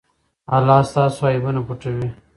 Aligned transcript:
الله 0.55 0.79
ستاسو 0.91 1.21
عیبونه 1.33 1.61
پټوي. 1.67 2.07